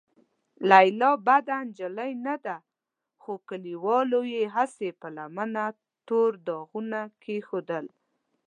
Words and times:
لیلا 0.69 1.11
بده 1.27 1.57
نجلۍ 1.67 2.11
نه 2.25 2.35
ده، 2.45 2.55
خو 3.21 3.33
کليوالو 3.47 4.21
یې 4.33 4.43
هسې 4.55 4.89
په 4.99 5.07
لمنه 5.15 5.65
تور 6.07 6.31
داغونه 6.47 7.01
کېښودل. 7.23 7.85